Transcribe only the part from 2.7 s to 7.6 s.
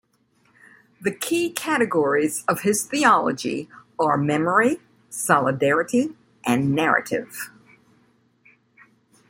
theology are memory, solidarity, and narrative.